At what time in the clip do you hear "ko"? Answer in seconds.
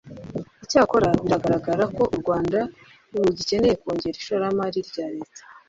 1.95-2.03